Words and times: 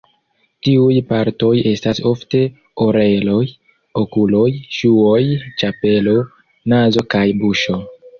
Tiuj 0.67 0.93
partoj 1.09 1.49
estas 1.71 1.99
ofte 2.11 2.39
oreloj, 2.85 3.41
okuloj, 4.01 4.47
ŝuoj, 4.79 5.21
ĉapelo, 5.61 6.17
nazo 6.75 7.05
kaj 7.17 7.23
buŝo. 7.43 7.77